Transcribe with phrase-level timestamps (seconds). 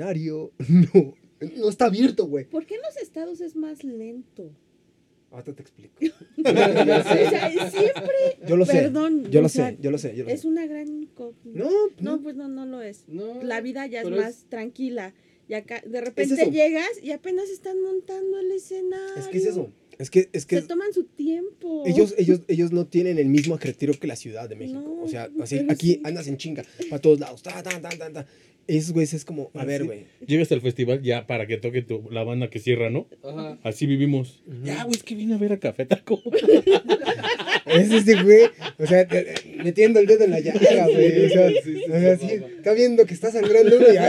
[0.00, 1.14] escenario, no,
[1.56, 2.44] no está abierto, güey.
[2.46, 4.50] ¿Por qué en los estados es más lento?
[5.30, 5.94] Ahorita te explico.
[6.38, 8.38] O sea, siempre.
[8.48, 8.72] Yo lo sé.
[8.72, 9.30] Perdón.
[9.30, 10.48] Yo lo sea, sé, yo lo sé, yo lo Es sé.
[10.48, 11.58] una gran incógnita.
[11.58, 13.04] No, No, pues no, no lo es.
[13.06, 15.14] No, La vida ya es más tranquila.
[15.48, 19.16] Y acá, de repente llegas y apenas están montando el escenario.
[19.16, 19.72] es que es eso.
[19.98, 21.84] Es que, es que Se toman su tiempo.
[21.86, 24.80] ellos, ellos, ellos no tienen el mismo ajetreo que la Ciudad de México.
[24.80, 26.00] No, o sea, así, aquí sí.
[26.04, 27.42] andas en chinga, para todos lados.
[27.42, 28.26] Ta, ta, ta, ta, ta.
[28.76, 29.86] Esos güeyes es como, a ver, Sí.
[29.86, 30.04] güey.
[30.26, 33.08] Llegas al festival ya para que toque tu, la banda que cierra, ¿no?
[33.24, 33.58] Ajá.
[33.64, 34.42] Así vivimos.
[34.62, 36.22] Ya, güey, es que vine a ver a Café Taco.
[37.66, 38.46] Es este güey,
[38.78, 39.06] o sea,
[39.62, 41.26] metiendo el dedo en la llaga, güey.
[41.26, 42.52] O sea, Sí, sí, o sea, sí, sí, mamá.
[42.56, 44.08] está viendo que está sangrando uno y va.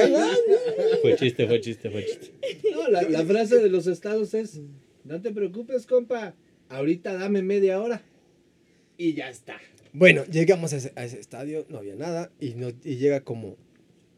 [1.01, 2.31] fue chiste, fue chiste, fue chiste.
[2.71, 4.61] No, la, la frase de los estados es,
[5.03, 6.33] no te preocupes, compa,
[6.69, 8.01] ahorita dame media hora
[8.97, 9.57] y ya está.
[9.93, 13.57] Bueno, llegamos a ese, a ese estadio, no había nada, y, no, y llega como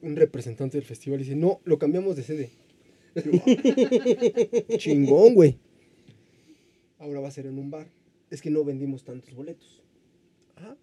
[0.04, 2.52] un representante del festival y dice, no, lo cambiamos de sede.
[3.16, 5.58] Yo, "Ah, Chingón, güey.
[7.00, 7.88] Ahora va a ser en un bar.
[8.30, 9.82] Es que no vendimos tantos boletos.
[10.58, 10.76] Ah,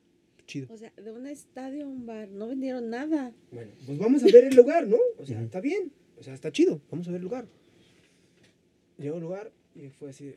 [0.47, 0.69] chido.
[0.73, 2.29] O sea, de un estadio a un bar.
[2.29, 3.33] No vendieron nada.
[3.51, 4.99] Bueno, pues vamos a ver el lugar, ¿no?
[5.19, 5.93] O sea, está bien.
[6.19, 6.81] O sea, está chido.
[6.91, 7.47] Vamos a ver el lugar.
[8.99, 10.27] Llegó al lugar y fue así.
[10.27, 10.37] de,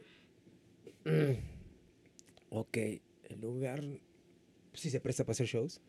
[1.06, 1.38] "Mm,
[2.50, 2.78] ok,
[3.30, 3.84] el lugar
[4.74, 5.82] sí se presta para hacer shows.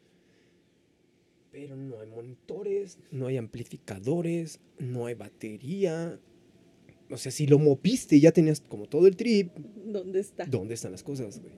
[1.55, 6.19] Pero no hay monitores, no hay amplificadores, no hay batería.
[7.08, 9.52] O sea, si lo moviste y ya tenías como todo el trip,
[9.86, 10.47] ¿Dónde está?
[10.47, 11.52] ¿Dónde están las cosas, güey?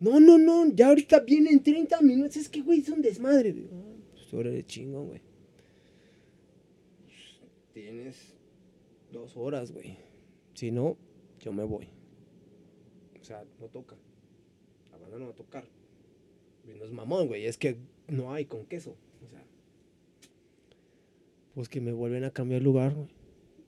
[0.00, 2.38] No, no, no, ya ahorita vienen 30 minutos.
[2.38, 3.52] Es que, güey, es un desmadre.
[3.52, 3.68] güey.
[3.72, 5.20] Ah, Pues hora de chingón, güey.
[7.72, 8.34] Tienes
[9.12, 9.96] dos horas, güey.
[10.54, 10.96] Si no,
[11.38, 11.86] yo me voy.
[13.20, 13.94] O sea, no toca.
[14.90, 15.64] La banda no va a tocar.
[16.64, 17.46] No es mamón, güey.
[17.46, 17.76] Es que
[18.10, 18.96] no hay con queso.
[19.24, 19.42] O sea.
[21.54, 23.08] Pues que me vuelven a cambiar lugar, güey.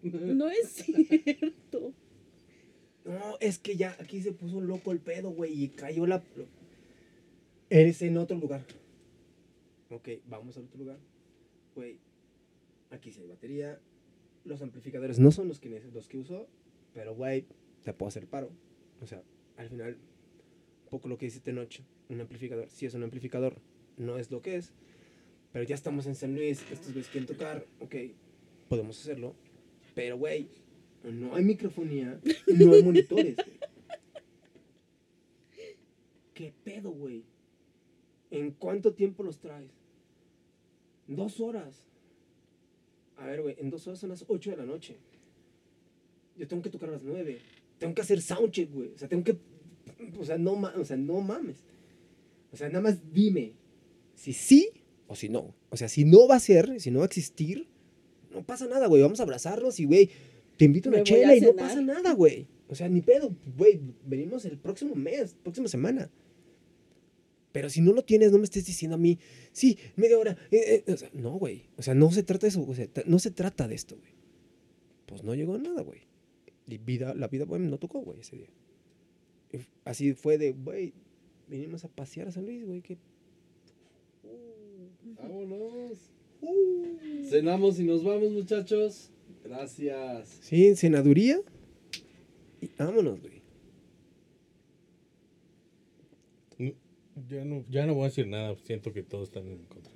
[0.02, 1.92] No es cierto.
[3.04, 6.22] No, es que ya aquí se puso loco el pedo, güey, y cayó la...
[7.68, 8.64] Eres en otro lugar.
[9.90, 10.98] Ok, vamos al otro lugar.
[11.74, 11.98] Güey,
[12.90, 13.80] aquí sí hay batería.
[14.44, 16.48] Los amplificadores no son los que, los que uso,
[16.94, 17.46] pero, güey,
[17.82, 18.50] te puedo hacer paro.
[19.00, 19.22] O sea,
[19.56, 19.94] al final,
[20.84, 23.56] un poco lo que dice Tenoch, un amplificador, sí es un amplificador,
[23.96, 24.72] no es lo que es,
[25.52, 27.94] pero ya estamos en San Luis, estos güeyes quieren tocar, ok,
[28.68, 29.34] podemos hacerlo,
[29.94, 30.48] pero, güey,
[31.04, 33.36] no hay microfonía, no hay monitores.
[36.34, 37.24] ¿Qué pedo, güey?
[38.30, 39.70] ¿En cuánto tiempo los traes?
[41.06, 41.84] Dos horas.
[43.16, 44.96] A ver, güey, en dos horas son las 8 de la noche.
[46.36, 47.38] Yo tengo que tocar a las 9.
[47.78, 48.92] Tengo que hacer soundcheck, güey.
[48.94, 49.36] O sea, tengo que.
[50.18, 51.62] O sea, no, o sea, no mames.
[52.50, 53.52] O sea, nada más dime
[54.14, 54.70] si sí
[55.06, 55.54] o si no.
[55.70, 57.68] O sea, si no va a ser, si no va a existir,
[58.30, 59.02] no pasa nada, güey.
[59.02, 60.10] Vamos a abrazarnos y, güey,
[60.56, 62.46] te invito a una a chela y no pasa nada, güey.
[62.68, 63.80] O sea, ni pedo, güey.
[64.06, 66.10] Venimos el próximo mes, próxima semana.
[67.52, 69.18] Pero si no lo tienes, no me estés diciendo a mí,
[69.52, 70.38] sí, media hora.
[70.50, 71.64] eh, eh", o sea, no, güey.
[71.76, 72.64] O sea, no se trata de eso.
[72.66, 74.12] O sea, no se trata de esto, güey.
[75.04, 76.00] Pues no llegó nada, güey.
[76.66, 78.48] Y vida, la vida, güey, no tocó, güey, ese día.
[79.52, 80.94] Y así fue de, güey,
[81.48, 82.96] vinimos a pasear a San Luis, güey, que...
[85.04, 85.98] Vámonos.
[87.28, 89.10] Cenamos y nos vamos, muchachos.
[89.44, 90.38] Gracias.
[90.40, 91.40] Sí, en senaduría.
[92.60, 93.42] Y vámonos, güey.
[97.28, 99.92] Ya, no, ya no voy a decir nada, siento que todos están en contra.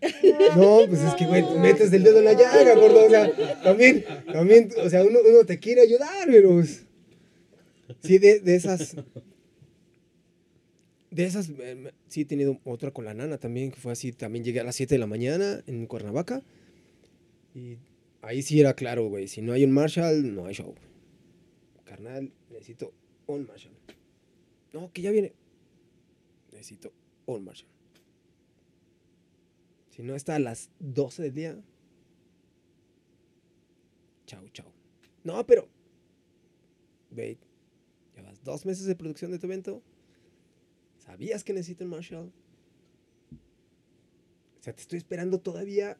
[0.56, 3.06] No, pues es que, güey, tú metes el dedo en la llaga, gordo.
[3.06, 6.50] O sea, también, también, o sea, uno, uno te quiere ayudar, pero.
[6.50, 6.84] pues,
[8.02, 8.97] Sí, de, de esas.
[11.16, 11.51] De esas,
[12.09, 14.13] sí he tenido otra con la nana también, que fue así.
[14.13, 16.42] También llegué a las 7 de la mañana en Cuernavaca.
[17.54, 17.78] Y
[18.21, 19.27] ahí sí era claro, güey.
[19.27, 20.74] Si no hay un Marshall, no hay show.
[21.84, 22.92] Carnal, necesito
[23.27, 23.72] un Marshall.
[24.74, 25.33] No, que ya viene.
[26.53, 26.92] Necesito
[27.24, 27.71] un Marshall.
[29.89, 31.59] Si no está a las 12 del día.
[34.27, 34.71] Chau, chau.
[35.24, 35.66] No, pero.
[37.10, 37.39] Wait.
[38.15, 39.83] Llevas dos meses de producción de tu evento.
[41.06, 42.32] ¿Sabías que necesito un Marshall?
[44.60, 45.97] O sea, te estoy esperando todavía.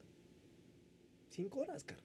[1.31, 2.05] Cinco horas, carnal.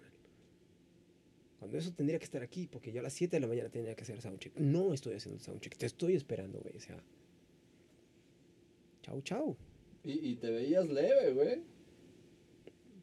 [1.59, 3.95] Cuando eso tendría que estar aquí, porque yo a las 7 de la mañana tendría
[3.95, 4.57] que hacer soundcheck.
[4.57, 6.75] No estoy haciendo soundcheck, te estoy esperando, güey.
[6.75, 7.01] O sea.
[9.03, 9.55] Chau, chau.
[10.03, 11.61] Y, y te veías leve, güey.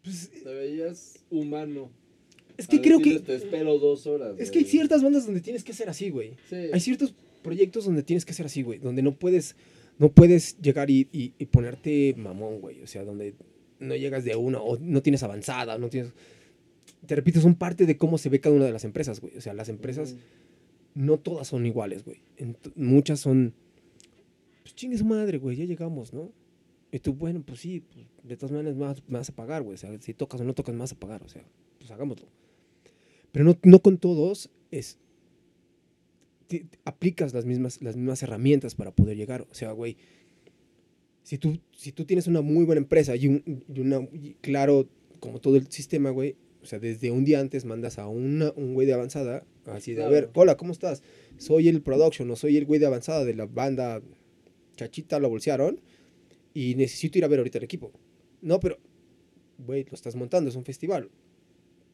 [0.03, 1.91] Pues, Te veías humano.
[2.57, 3.27] es que A creo decirles, que.
[3.27, 4.37] Te espero dos horas.
[4.39, 6.37] Es que hay ciertas bandas donde tienes que ser así, güey.
[6.49, 6.57] Sí.
[6.73, 8.79] Hay ciertos proyectos donde tienes que ser así, güey.
[8.81, 9.55] Donde no puedes,
[9.99, 12.81] no puedes llegar y, y- y ponerte mamón, güey.
[12.83, 13.35] O sea, donde
[13.81, 16.13] no llegas de una o no tienes avanzada, no tienes...
[17.07, 19.37] te repito, son parte de cómo se ve cada una de las empresas, güey.
[19.37, 20.17] O sea, las empresas
[20.95, 22.19] no todas son iguales, güey.
[22.39, 23.55] Ent- muchas son,
[24.63, 26.33] pues chingue su madre, güey, ya llegamos, ¿no?
[26.91, 28.75] Y tú, bueno, pues sí, pues, de todas maneras
[29.07, 29.75] me vas, a pagar, güey.
[29.75, 31.45] O sea, si tocas o no tocas, vas a pagar, o sea,
[31.79, 32.27] pues hagámoslo.
[33.31, 34.99] Pero no, no con todos es...
[36.85, 39.47] aplicas las mismas, las mismas herramientas para poder llegar.
[39.51, 39.97] O sea, güey,
[41.23, 44.89] si tú, si tú tienes una muy buena empresa y, un, y una, y claro,
[45.21, 48.75] como todo el sistema, güey, o sea, desde un día antes mandas a una, un
[48.75, 51.03] güey de avanzada, así de, a ver, hola, ¿cómo estás?
[51.37, 54.03] Soy el production, o soy el güey de avanzada de la banda
[54.77, 55.81] Chachita, lo bolsearon,
[56.55, 57.93] y necesito ir a ver ahorita el equipo.
[58.41, 58.79] No, pero,
[59.59, 61.11] güey, lo estás montando, es un festival.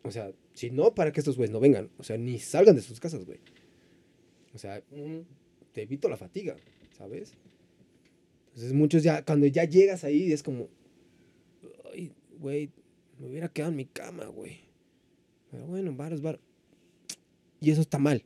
[0.02, 1.90] O sea, si no, para que estos güeyes no vengan.
[1.98, 3.40] O sea, ni salgan de sus casas, güey.
[4.54, 4.82] O sea,
[5.72, 6.56] te evito la fatiga,
[6.96, 7.34] ¿sabes?
[8.48, 10.68] Entonces muchos ya, cuando ya llegas ahí, es como,
[11.92, 12.70] ay, güey,
[13.18, 14.60] me hubiera quedado en mi cama, güey.
[15.50, 16.40] Pero bueno, varos, varos.
[17.60, 18.24] Y eso está mal.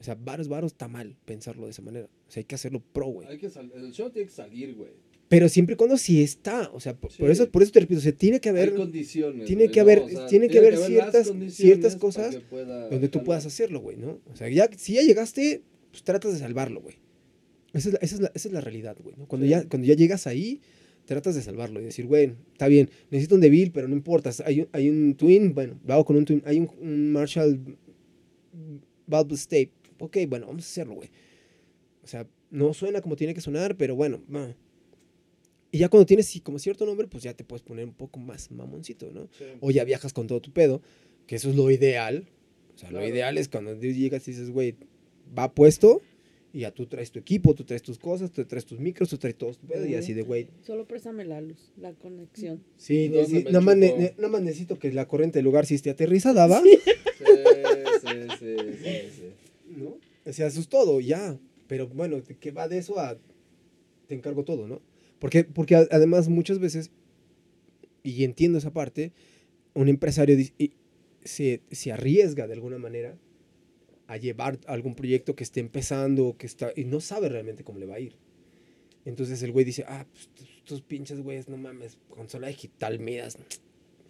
[0.00, 2.06] O sea, varos, varos está mal pensarlo de esa manera.
[2.06, 3.28] O sea, hay que hacerlo pro, güey.
[3.28, 4.92] El show tiene que salir, güey.
[5.30, 6.68] Pero siempre y cuando sí está.
[6.74, 9.46] O sea, por, eso, por eso te repito, o sea, tiene que haber Hay condiciones.
[9.46, 9.82] tiene que ¿no?
[9.82, 12.36] haber- O sea, tiene que haber ciertas- ciertas cosas
[12.90, 14.18] donde tú puedas hacerlo, güey, ¿no?
[14.32, 15.62] O sea, ya, si ya llegaste,
[15.92, 16.96] pues tratas de salvarlo, güey.
[17.72, 19.14] Esa es la, esa es la, esa es la realidad, güey.
[19.16, 19.26] ¿no?
[19.28, 19.50] Cuando, Sí.
[19.50, 20.60] ya, cuando ya llegas ahí,
[21.06, 24.30] tratas de salvarlo y decir, güey, está bien, necesito un Devil, pero no importa.
[24.44, 26.42] Hay un, hay un Twin, bueno, lo hago con un Twin.
[26.44, 27.60] Hay un, un Marshall
[29.06, 29.70] Valve State.
[30.00, 31.08] Ok, bueno, vamos a hacerlo, güey.
[32.02, 34.54] O sea, no suena como tiene que sonar, pero bueno, va.
[35.72, 38.50] Y ya cuando tienes como cierto nombre, pues ya te puedes poner un poco más
[38.50, 39.28] mamoncito, ¿no?
[39.38, 39.44] Sí.
[39.60, 40.82] o ya viajas con todo tu pedo,
[41.26, 42.26] que eso es lo ideal.
[42.74, 43.12] O sea, lo Claro.
[43.14, 44.74] ideal es cuando llegas y dices, güey,
[45.38, 46.02] va puesto,
[46.52, 49.18] y ya tú traes tu equipo, tú traes tus cosas, tú traes tus micros, tú
[49.18, 52.60] traes todo tu pedo, y así de, güey, Solo préstame la luz, la conexión.
[52.76, 54.00] sí, ¿Dónde sí, me nada, más ne- chupo?
[54.00, 56.60] ne- nada más necesito que la corriente del lugar sí esté aterrizada, ¿va?
[56.62, 56.78] Sí,
[58.00, 58.08] sí,
[58.38, 59.76] sí, sí, sí.
[59.76, 59.96] ¿No?
[60.26, 61.38] O sea, eso es todo, ya.
[61.68, 63.16] Pero bueno, que va de eso a
[64.08, 64.80] te encargo todo, ¿no?
[65.20, 66.90] Porque, porque además muchas veces,
[68.02, 69.12] y entiendo esa parte,
[69.74, 70.36] un empresario
[71.22, 73.16] se, se arriesga de alguna manera
[74.08, 77.86] a llevar algún proyecto que esté empezando que está, y no sabe realmente cómo le
[77.86, 78.16] va a ir.
[79.04, 80.28] Entonces el güey dice, ah, pues
[80.64, 83.38] tus pinches güeyes, no mames, consola digital, midas,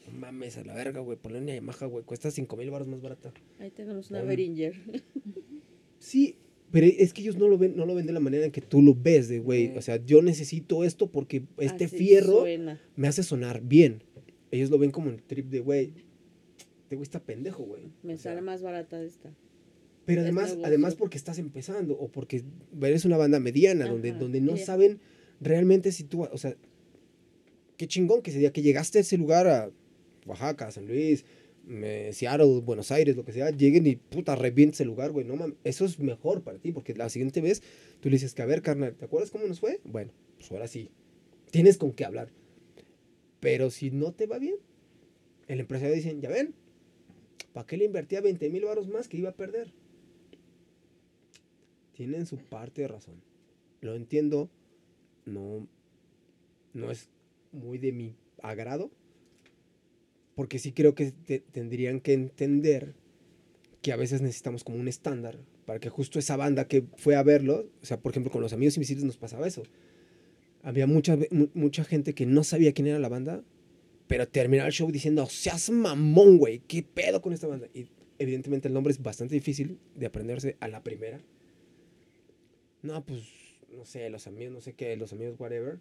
[0.07, 3.03] no mames, a la verga, güey, ponle una Yamaha, güey, cuesta 5 mil baros más
[3.03, 3.33] barata.
[3.59, 4.75] Ahí tenemos una Behringer.
[5.99, 6.37] Sí,
[6.71, 8.61] pero es que ellos no lo ven, no lo ven de la manera en que
[8.61, 9.71] tú lo ves, de güey.
[9.71, 9.79] Mm.
[9.79, 12.81] O sea, yo necesito esto porque este Así fierro suena.
[12.97, 14.03] me hace sonar bien.
[14.51, 15.93] Ellos lo ven como el trip de güey.
[16.83, 17.85] Este güey está pendejo, güey.
[18.03, 19.33] Me O sea, sale más barata esta.
[20.07, 22.43] Pero además, además porque estás empezando o porque
[22.83, 24.99] eres una banda mediana donde, Ajá, donde no saben
[25.41, 26.57] realmente si tú, o sea,
[27.77, 29.71] qué chingón que ese día que llegaste a ese lugar a
[30.27, 31.25] Oaxaca, San Luis,
[32.13, 35.25] Seattle, Buenos Aires, lo que sea, lleguen y puta, revientes el lugar, güey.
[35.25, 37.63] No mames, eso es mejor para ti, porque la siguiente vez
[38.01, 39.81] tú le dices que, a ver, carnal, ¿te acuerdas cómo nos fue?
[39.85, 40.91] Bueno, pues ahora sí.
[41.51, 42.31] Tienes con qué hablar.
[43.41, 44.57] Pero si no te va bien,
[45.49, 46.55] el empresario dice, ya ven,
[47.53, 49.73] ¿para qué le invertía 20 mil baros más que iba a perder?
[51.95, 53.23] Tienen su parte de razón.
[53.81, 54.51] Lo entiendo,
[55.25, 55.67] no,
[56.75, 57.09] no es
[57.53, 58.91] muy de mi agrado,
[60.41, 62.95] porque sí creo que te- tendrían que entender
[63.83, 67.23] que a veces necesitamos como un estándar para que justo esa banda que fue a
[67.23, 69.65] verlo, o sea, por ejemplo, con los amigos invisibles nos pasaba eso.
[70.63, 71.19] Había mucha,
[71.53, 73.45] mucha gente que no sabía quién era la banda,
[74.07, 77.69] pero terminaba el show diciendo, seas mamón, güey, ¿qué pedo con esta banda?
[77.75, 81.21] Y evidentemente el nombre es bastante difícil de aprenderse a la primera.
[82.81, 83.25] No, pues,
[83.77, 85.81] no sé, los amigos, no sé qué, los amigos, whatever.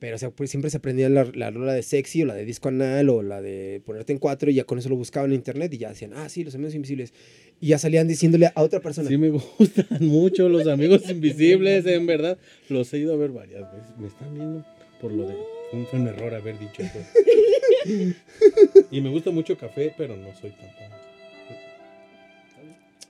[0.00, 2.44] Pero, o sea, pues, siempre se aprendía la, la rola de sexy o la de
[2.44, 5.34] disco anal o la de ponerte en cuatro y ya con eso lo buscaban en
[5.36, 7.12] internet y ya decían, ah, sí, los amigos invisibles.
[7.60, 9.08] Y ya salían diciéndole a otra persona.
[9.08, 9.28] Sí me
[9.58, 12.38] gustan mucho los amigos invisibles, en verdad.
[12.68, 13.98] Los he ido a ver varias veces.
[13.98, 14.64] Me están viendo
[15.00, 15.34] por lo de...
[15.90, 16.98] Fue un, error haber dicho eso.
[18.90, 20.68] y me gusta mucho café, pero no soy tan.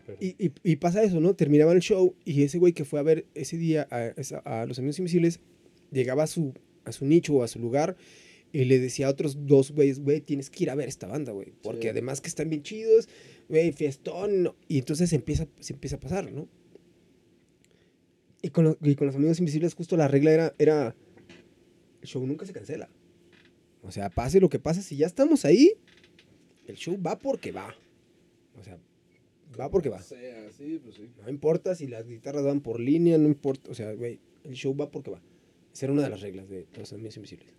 [0.07, 1.35] Pero- Y, y- y pasa eso, ¿no?
[1.35, 4.64] Terminaban el show y ese güey que fue a ver ese día a, esa- a
[4.66, 5.40] los amigos invisibles
[5.92, 6.54] llegaba a su,
[6.88, 7.97] a su nicho o a su lugar
[8.52, 11.33] y le decía a otros dos güeyes, güey, tienes que ir a ver esta banda,
[11.33, 11.52] güey.
[11.62, 11.88] Porque Sí.
[11.88, 13.09] además que están bien chidos,
[13.49, 14.42] güey, fiestón.
[14.42, 14.57] ¿no?
[14.68, 16.49] Y entonces se empieza, se empieza a pasar, ¿no?
[18.40, 20.95] Y con, los, y con los amigos invisibles justo la regla era, era,
[22.00, 22.88] el show nunca se cancela.
[23.83, 25.73] O sea, pase lo que pase, si ya estamos ahí,
[26.66, 27.75] el show va porque va.
[28.59, 28.78] O sea,
[29.59, 29.99] va porque va.
[29.99, 31.11] O sea, sí, pues sí.
[31.23, 33.71] No importa si las guitarras van por línea, no importa.
[33.71, 35.21] O sea, güey, el show va porque va.
[35.72, 37.54] Esa era una de las reglas de los amigos invisibles.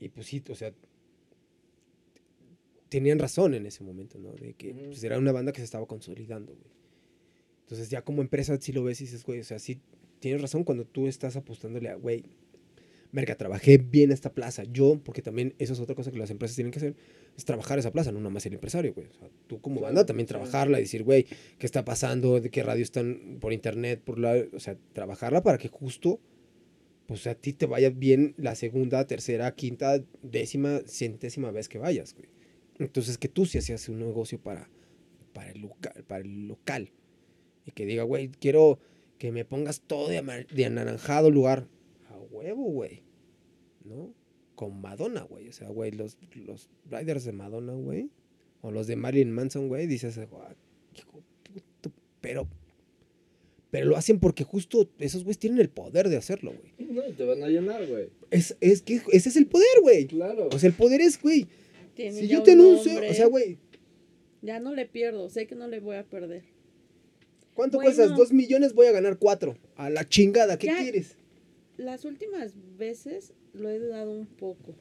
[0.00, 0.72] Y pues sí, o sea,
[2.88, 4.32] tenían razón en ese momento, ¿no?
[4.32, 6.70] De que pues, era una banda que se estaba consolidando, güey.
[7.62, 9.80] Entonces ya como empresa sí lo ves y dices, güey, o sea, sí
[10.20, 12.24] tienes razón cuando tú estás apostándole a, güey,
[13.12, 14.62] verga, trabajé bien esta plaza.
[14.64, 16.94] Yo, porque también eso es otra cosa que las empresas tienen que hacer,
[17.36, 19.08] es trabajar esa plaza, no nada más el empresario, güey.
[19.08, 21.24] O sea, tú como Claro, banda también trabajarla y decir, güey,
[21.58, 22.40] ¿qué está pasando?
[22.40, 24.00] ¿De qué radio están por internet?
[24.04, 24.44] Por la...
[24.52, 26.20] O sea, trabajarla para que justo,
[27.06, 32.14] pues a ti te vaya bien la segunda, tercera, quinta, décima, centésima vez que vayas,
[32.14, 32.28] güey.
[32.78, 34.68] Entonces que tú sí hacías un negocio para,
[35.32, 36.90] para, el, local, para el local.
[37.64, 38.78] Y que diga, güey, quiero
[39.18, 41.68] que me pongas todo de, de anaranjado lugar.
[42.08, 43.02] A huevo, güey.
[43.84, 44.12] ¿No?
[44.54, 45.48] Con Madonna, güey.
[45.48, 48.10] O sea, güey, los, los riders de Madonna, güey.
[48.62, 49.86] O los de Marilyn Manson, güey.
[49.86, 50.54] Dices, "Guau,
[50.94, 51.22] hijo
[51.52, 52.48] de puto", Pero,
[53.78, 56.88] pero lo hacen porque justo esos güeyes tienen el poder de hacerlo, güey.
[56.90, 58.08] No, te van a llenar, güey.
[58.30, 60.06] Es, es que ese es el poder, güey.
[60.06, 60.48] Claro.
[60.50, 61.46] O sea, el poder es, güey.
[61.94, 63.10] Tiene Si yo te anuncio, nombre.
[63.10, 63.58] o sea, güey,
[64.40, 66.44] Ya no le pierdo, sé que no le voy a perder.
[67.52, 67.94] ¿cuánto Bueno.
[67.94, 68.16] cuestas?
[68.16, 69.58] Dos millones, voy a ganar cuatro.
[69.76, 71.16] A la chingada, ¿qué Ya- quieres?
[71.76, 74.74] Las últimas veces lo he dudado un poco.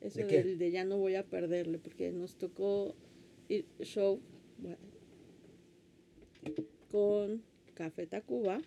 [0.00, 0.44] Eso ¿De qué?
[0.44, 2.94] del de ya no voy a perderle, porque nos tocó
[3.48, 4.20] ir show
[4.58, 4.78] bueno,
[6.90, 7.42] con
[7.80, 8.60] Café Tacuba,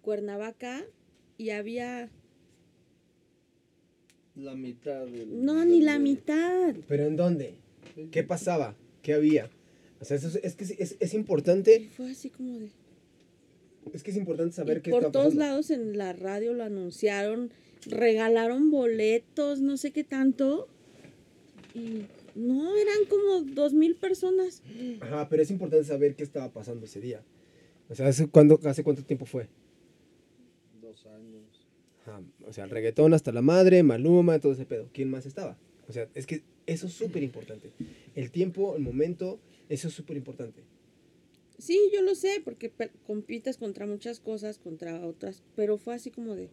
[0.00, 0.84] Cuernavaca,
[1.36, 2.08] y había.
[4.36, 5.44] La mitad del.
[5.44, 6.72] No, ni la mitad.
[6.86, 7.56] ¿Pero en dónde?
[8.12, 8.76] ¿Qué pasaba?
[9.02, 9.50] ¿Qué había?
[10.00, 12.70] O sea, es, es que es, importante, Y fue así como de.
[13.92, 15.40] es que es importante saber Y qué por todos pasando.
[15.40, 17.50] lados en la radio lo anunciaron,
[17.86, 20.68] regalaron boletos, no sé qué tanto.
[21.74, 22.06] Y
[22.36, 24.62] no, eran como dos mil personas.
[25.00, 27.24] Ajá, pero es importante saber qué estaba pasando ese día.
[27.92, 29.48] O sea, ¿hace, cuándo, hace cuánto tiempo fue?
[30.80, 31.68] Dos años.
[32.00, 34.88] Ajá, o sea, el reggaetón hasta la madre, Maluma, todo ese pedo.
[34.94, 35.58] ¿Quién más estaba?
[35.88, 37.70] O sea, es que eso es súper importante.
[38.14, 40.62] El tiempo, el momento, eso es súper importante.
[41.58, 42.72] Sí, yo lo sé, porque
[43.06, 46.48] compites contra muchas cosas, contra otras, pero fue así como de...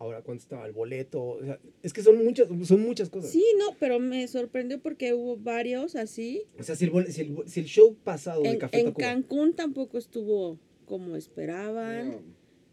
[0.00, 1.20] Ahora, ¿cuánto estaba el boleto?
[1.24, 3.30] O sea, es que son muchas, son muchas cosas.
[3.32, 6.44] Sí, no, pero me sorprendió porque hubo varios así.
[6.58, 8.86] O sea, si el, bole- si el, si el show pasado de En, Café en
[8.86, 12.10] Tacuba, Cancún tampoco estuvo como esperaban.
[12.12, 12.20] No,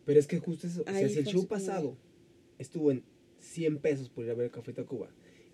[0.06, 1.98] Pero es que justo eso, o sea, Ahí si el show como de- pasado
[2.60, 3.04] estuvo en
[3.40, 5.10] 100 pesos por ir a ver Café Tacuba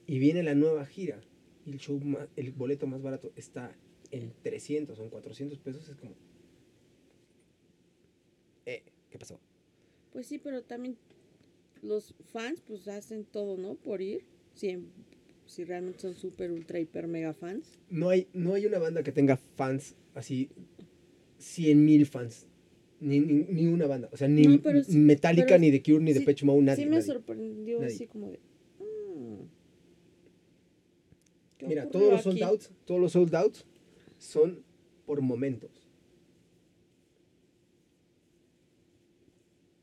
[0.07, 1.21] y viene la nueva gira
[1.65, 3.73] y el show más, el boleto más barato está
[4.11, 6.15] en 300 o en 400 pesos, es como...
[8.65, 9.39] Eh, ¿qué pasó?
[10.11, 10.97] Pues sí, pero también
[11.81, 13.75] los fans pues hacen todo, ¿no?
[13.75, 14.23] Por ir,
[14.53, 14.77] si,
[15.45, 17.79] si realmente son súper, ultra, hiper, mega fans.
[17.89, 20.49] No hay, no hay una banda que tenga fans así,
[21.37, 22.45] 100 mil fans.
[22.99, 24.09] Ni, ni, ni una banda.
[24.11, 26.83] O sea, ni No, sí- Metallica, ni The Cure, ni sí- Depeche Mode, nadie.
[26.83, 27.07] sí me nadie.
[27.07, 27.95] sorprendió Nadie.
[27.95, 28.37] así como de...
[28.79, 29.41] "Mm,
[31.57, 32.43] ¿qué Mira, todos los sold aquí?".
[32.43, 33.65] outs, todos los sold outs
[34.19, 34.63] son
[35.07, 35.71] por momentos.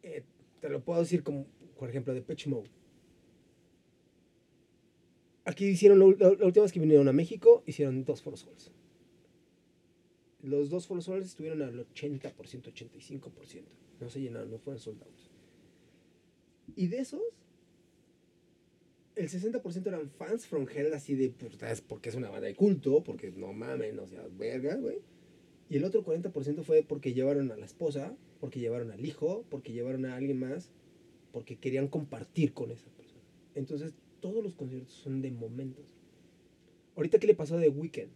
[0.04, 0.22] Eh,
[0.60, 1.46] te lo puedo decir como,
[1.78, 2.68] por ejemplo, de Pitch Mode.
[5.44, 8.70] Aquí hicieron, la, última vez que vinieron a México, hicieron dos Foros Halls.
[10.42, 13.62] Los dos Foros Halls estuvieron al 80%, 85%.
[14.00, 15.30] No se llenaron, no fueron sold outs.
[16.76, 17.22] Y de esos,
[19.16, 22.54] el 60% eran fans from hell, así de puta, es porque es una banda de
[22.54, 25.00] culto, porque no mamen, o sea, verga, güey.
[25.70, 29.72] Y el otro 40% fue porque llevaron a la esposa, porque llevaron al hijo, porque
[29.72, 30.70] llevaron a alguien más,
[31.32, 33.22] porque querían compartir con esa persona.
[33.54, 35.94] Entonces, todos los conciertos son de momentos.
[36.96, 38.10] Ahorita, ¿qué le pasó a The Weeknd?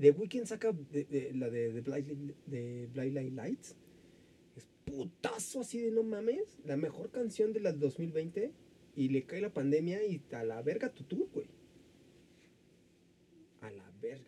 [0.00, 3.76] The Weeknd saca de- de- la de, de, Blind, de Blind Light Lights.
[4.56, 6.58] Es putazo así de no mames.
[6.64, 8.50] La mejor canción de la 2020
[8.96, 11.46] y le cae la pandemia y a la verga tu tour, güey.
[13.60, 14.24] A la verga.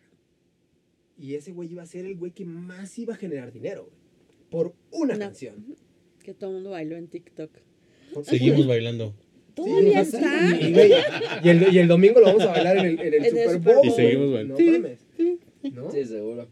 [1.17, 3.97] Y ese güey iba a ser el güey que más iba a generar dinero, güey.
[4.49, 5.19] Por una No.
[5.19, 5.75] canción.
[6.23, 7.51] Que todo el mundo bailó en TikTok.
[8.23, 9.13] Seguimos bailando.
[9.55, 10.55] ¿Todavía Sí, está?
[10.55, 10.91] Y, güey,
[11.43, 13.51] y el, y el domingo lo vamos a bailar en el, en el En el
[13.51, 13.87] Super Bowl.
[13.87, 14.59] Y seguimos bailando.
[14.59, 14.99] No mames.
[15.73, 15.91] ¿No?
[15.91, 16.47] Sí, seguro.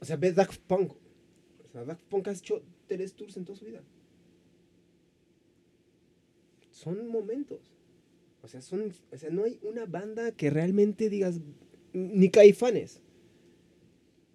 [0.00, 0.92] O sea, ves Daft Punk.
[0.92, 3.82] O sea, Daft Punk ha hecho tres tours en toda su vida.
[6.70, 7.72] Son momentos.
[8.42, 11.40] O sea, son, o sea, no hay una banda que realmente digas,
[11.92, 13.00] ni Caifanes.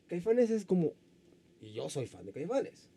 [0.07, 0.93] Caifanes es como,
[1.61, 2.89] y yo soy fan de Caifanes.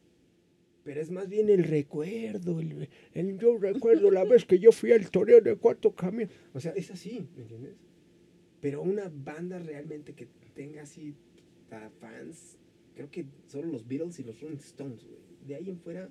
[0.84, 5.10] Pero es más bien el recuerdo, el, yo recuerdo la vez que yo fui al
[5.10, 6.32] torneo de cuatro caminos.
[6.52, 7.74] O sea, es así, ¿me entiendes?
[8.60, 11.14] Pero una banda realmente que tenga así
[11.70, 12.58] a fans,
[12.94, 15.06] creo que solo los Beatles y los Rolling Stones.
[15.46, 16.10] De ahí en fuera,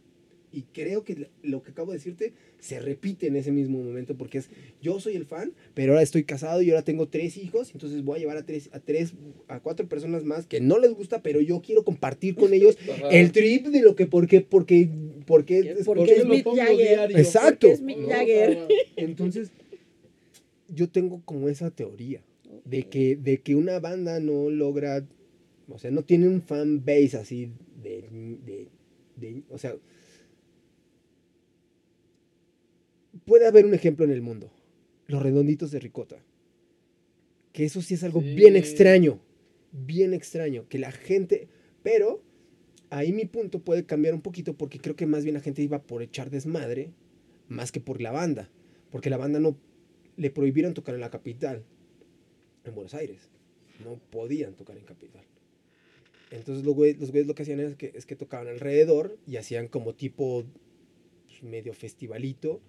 [0.54, 4.38] Y creo que lo que acabo de decirte se repite en ese mismo momento porque
[4.38, 4.50] es,
[4.84, 8.18] yo soy el fan, pero ahora estoy casado y ahora tengo tres hijos, entonces voy
[8.18, 9.14] a llevar a tres, a tres,
[9.48, 12.78] a cuatro personas más que no les gusta, pero yo quiero compartir con ellos
[13.12, 14.88] el trip de lo que, por qué, porque,
[15.26, 17.12] porque, Porque ¿Por qué es lo Mick Jagger.
[17.20, 17.68] Exacto.
[17.68, 18.68] Porque es Mick Jagger.
[18.96, 19.50] Entonces,
[20.70, 22.22] yo tengo como esa teoría
[22.66, 25.06] de que, de que una banda no logra,
[25.68, 27.50] o sea, no tiene un fan base así
[27.82, 28.06] de,
[28.46, 28.68] de-
[29.16, 29.76] de- o sea,
[33.26, 34.52] puede haber un ejemplo en el mundo,
[35.08, 36.24] los redonditos de ricota,
[37.52, 38.36] que eso sí es algo Sí.
[38.36, 39.20] bien extraño,
[39.72, 41.48] bien extraño, que la gente,
[41.84, 42.22] pero
[42.90, 45.82] ahí mi punto puede cambiar un poquito porque creo que más bien la gente iba
[45.82, 46.92] por echar desmadre
[47.48, 48.50] más que por la banda,
[48.92, 49.58] porque la banda no
[50.16, 51.64] le prohibieron tocar en la capital,
[52.66, 53.30] en Buenos Aires,
[53.84, 55.24] no podían tocar en capital.
[56.32, 59.38] Entonces los güeyes, los güeyes lo que hacían es que, es que tocaban alrededor y
[59.38, 60.46] hacían como tipo
[61.28, 62.62] pues, medio festivalito.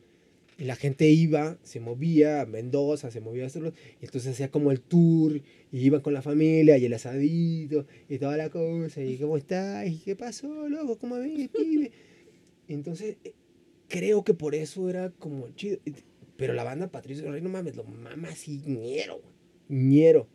[0.57, 3.73] Y la gente iba, se movía a Mendoza, se movía a hacerlo.
[4.01, 5.41] Y entonces hacía como el tour.
[5.73, 9.03] Y iban con la familia y el asadito y toda la cosa.
[9.03, 11.91] Y cómo está, y qué pasó, loco, cómo ves, pibe.
[12.69, 13.35] Entonces eh,
[13.89, 15.79] creo que por eso era como chido.
[16.37, 19.21] Pero la banda Patricio Rey, no mames, lo mama así, ñero,
[19.69, 20.29] ñero.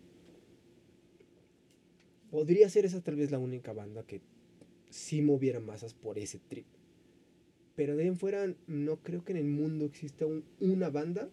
[2.31, 4.21] Podría ser esa tal vez la única banda que
[4.89, 6.65] sí moviera masas por ese trip.
[7.79, 11.29] Pero de ahí en fuera, no creo que en el mundo exista un- una banda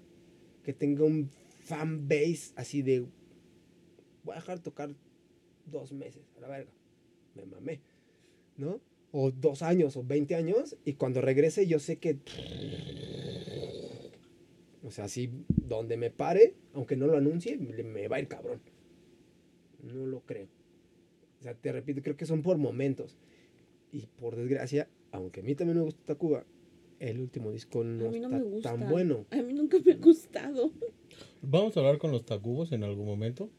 [0.63, 1.29] que tenga un
[1.65, 3.01] fan base así de.
[4.23, 4.95] Voy a dejar tocar
[5.69, 6.71] dos meses, a la verga.
[7.35, 7.81] Me mamé.
[8.57, 8.81] ¿No?
[9.11, 10.77] O dos años o 20 años.
[10.85, 12.17] Y cuando regrese, yo sé que.
[14.85, 18.61] O sea, así, donde me pare, aunque no lo anuncie, me va a ir cabrón.
[19.83, 20.47] No lo creo.
[21.41, 23.17] O sea, te repito, creo que son por momentos.
[23.91, 26.45] Y por desgracia, aunque a mí también me gusta Tacuba,
[26.99, 28.77] el último disco no, a mí no está me gusta.
[28.77, 29.27] tan bueno.
[29.31, 30.73] A mí nunca me ha gustado.
[31.43, 33.51] Vamos a hablar con los tacubos en algún momento.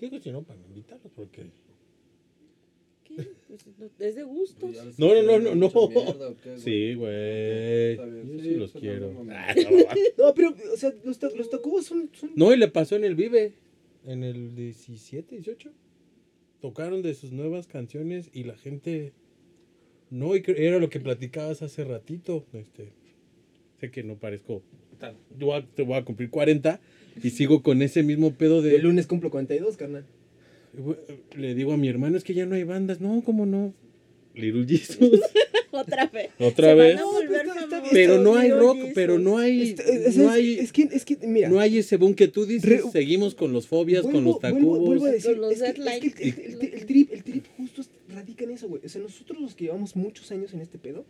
[0.00, 1.46] Digo, si no, para invitarlos, porque.
[3.04, 3.28] ¿Qué?
[3.48, 4.98] Pues, no- es de gustos.
[4.98, 5.88] No, no, no, no, no.
[5.88, 6.58] mierda, ¿o qué, güey?
[6.60, 7.96] Sí, güey.
[7.96, 9.12] Yo sí, sí los quiero.
[9.12, 9.32] no, no, no.
[9.36, 9.54] Ah,
[10.18, 10.26] no.
[10.26, 13.04] No, pero, o sea, los, ta- los Tacubos son, son No, y le pasó en
[13.04, 13.54] el Vive,
[14.04, 15.70] en el 17, 18.
[16.60, 19.12] Tocaron de sus nuevas canciones y la gente.
[20.12, 22.44] No, era lo que platicabas hace ratito.
[22.52, 22.88] Este,
[23.80, 24.62] sé que no parezco.
[25.38, 26.80] Yo voy a- te voy a cumplir 40
[27.22, 28.78] y sigo con ese mismo pedo El de.
[28.78, 30.04] lunes cumplo 42, carnal.
[31.36, 33.00] Le digo a mi hermano, es que ya no hay bandas.
[33.00, 33.74] No, ¿cómo no?
[34.34, 34.98] Little Jesus.
[35.72, 36.28] Otra vez.
[36.38, 36.94] Otra Se vez.
[36.96, 37.92] Van a No, volver pero está- está famosos.
[37.92, 38.08] bien.
[38.10, 38.92] Pero no hay rock, Jesus.
[38.94, 39.62] pero no hay.
[39.62, 40.58] Este, es, no es- hay.
[40.58, 41.48] es que, es que, mira.
[41.48, 42.68] No hay ese boom que tú dices.
[42.68, 44.78] Re- seguimos con los fobias, con los vuelvo- tacubos.
[44.80, 46.20] vuelvo a decir, Con los es que- es que deadlines.
[46.20, 48.84] el, el- el- el trip, el trip justo es- radica en eso, güey.
[48.84, 51.04] O sea, nosotros los que llevamos muchos años en este pedo,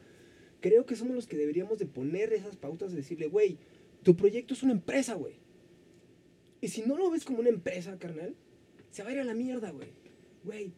[0.60, 3.58] creo que somos los que deberíamos de poner esas pautas de decirle, güey,
[4.02, 5.34] tu proyecto es una empresa, güey.
[6.60, 8.34] Y si no lo ves como una empresa, carnal,
[8.90, 9.88] se va a ir a la mierda, güey.
[10.44, 10.72] Güey,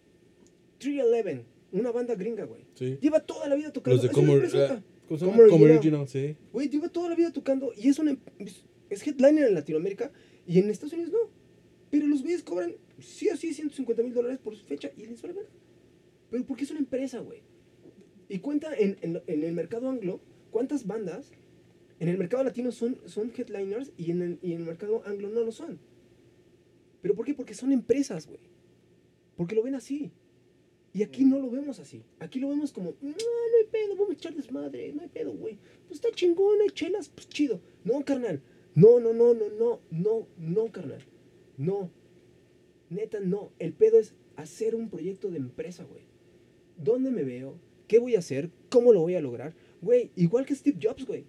[0.78, 2.62] 311, una banda gringa, güey.
[2.74, 2.98] Sí.
[3.00, 3.96] Lleva toda la vida tocando.
[3.96, 4.82] Los de.
[5.08, 6.08] Como Como Original.
[6.08, 6.36] Sí.
[6.52, 10.10] Güey, lleva toda la vida tocando y es una es, es headliner en Latinoamérica
[10.46, 11.30] y en Estados Unidos no.
[11.90, 15.20] Pero los güeyes cobran sí o sí 150 mil dólares por su fecha y les
[15.20, 15.50] vale verga.
[16.34, 17.42] Pero porque es una empresa, güey.
[18.28, 20.20] Y cuenta en, en, en el mercado anglo
[20.50, 21.30] cuántas bandas
[22.00, 25.28] en el mercado latino son, son headliners y en, el, y en el mercado anglo
[25.28, 25.78] no lo son.
[27.02, 27.34] ¿Pero por qué?
[27.34, 28.40] Porque son empresas, güey.
[29.36, 30.10] Porque lo ven así.
[30.92, 32.02] Y aquí no lo vemos así.
[32.18, 35.34] Aquí lo vemos como, no, no hay pedo, vamos a echar desmadre, no hay pedo,
[35.34, 35.56] güey.
[35.86, 37.60] Pues está chingón, hay chelas, pues chido.
[37.84, 38.42] No, carnal.
[38.74, 41.04] No, no, no, no, no, no, no, carnal.
[41.56, 41.92] No.
[42.90, 43.52] Neta, no.
[43.60, 46.02] El pedo es hacer un proyecto de empresa, güey.
[46.76, 47.58] ¿Dónde me veo?
[47.86, 48.50] ¿Qué voy a hacer?
[48.70, 49.54] ¿Cómo lo voy a lograr?
[49.82, 51.24] Güey, igual que Steve Jobs, güey.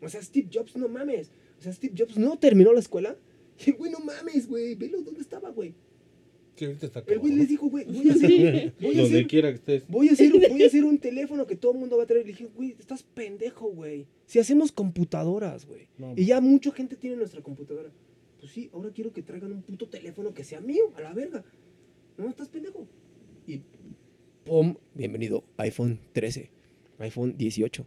[0.00, 1.30] O sea, Steve Jobs, no mames.
[1.58, 3.16] O sea, Steve Jobs no terminó la escuela.
[3.66, 4.74] Y güey, no mames, güey.
[4.74, 5.74] Velo dónde estaba, güey.
[6.56, 9.26] Sí, ahorita está El güey les dijo, güey, voy a hacer, voy a Donde hacer
[9.26, 9.88] quiera que estés.
[9.88, 12.26] Voy a, hacer, voy a hacer un teléfono que todo el mundo va a traer.
[12.26, 14.06] Le dije, güey, estás pendejo, güey.
[14.26, 15.88] Si hacemos computadoras, güey.
[15.96, 17.90] No, y ya mucha gente tiene nuestra computadora.
[18.40, 21.44] Pues sí, ahora quiero que traigan un puto teléfono que sea mío, a la verga.
[22.18, 22.86] No, estás pendejo.
[23.46, 23.60] Y
[24.44, 26.50] pum, bienvenido, iPhone 13,
[26.98, 27.86] iPhone 18.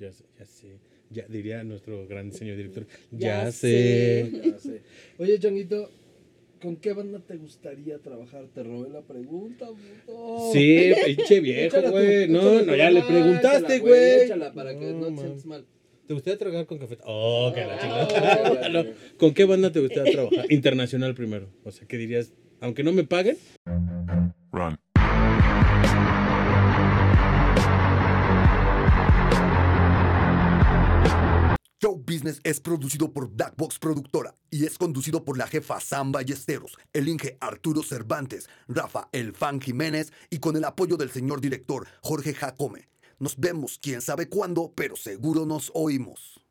[0.00, 0.78] Ya sé, ya sé.
[1.10, 2.86] Ya diría nuestro gran señor director.
[3.10, 4.30] Ya Ya, sé.
[4.32, 4.40] sé.
[4.50, 4.82] Ya sé.
[5.18, 5.90] Oye, Changuito,
[6.60, 8.46] ¿con qué banda te gustaría trabajar?
[8.54, 10.50] Te robé la pregunta, puto.
[10.52, 12.28] Sí, pinche viejo, güey.
[12.28, 14.22] No, no, ya le Ah, preguntaste, güey.
[14.22, 15.66] Échala para que No, no, te sientas mal.
[16.06, 16.98] ¿Te gustaría trabajar con café?
[17.04, 18.68] Oh, que la Ah, chingada.
[18.70, 18.84] No,
[19.18, 20.50] ¿Con qué banda te gustaría trabajar?
[20.50, 21.48] Internacional primero.
[21.64, 22.32] O sea, ¿qué dirías?
[22.60, 23.36] Aunque no me paguen,
[32.44, 37.08] Es producido por Black Box Productora y es conducido por la jefa Sam Ballesteros, el
[37.08, 42.32] Inge Arturo Cervantes, Rafa El Fan Jiménez y con el apoyo del señor director Jorge
[42.32, 42.88] Jacome.
[43.18, 46.41] Nos vemos quién sabe cuándo, pero seguro nos oímos.